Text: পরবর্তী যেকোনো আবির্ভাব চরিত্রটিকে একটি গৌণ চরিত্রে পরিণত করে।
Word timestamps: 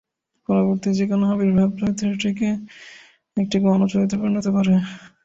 পরবর্তী 0.49 0.89
যেকোনো 0.99 1.25
আবির্ভাব 1.33 1.69
চরিত্রটিকে 1.79 2.49
একটি 3.37 3.57
গৌণ 3.63 3.81
চরিত্রে 3.91 4.17
পরিণত 4.21 4.45
করে। 4.55 4.73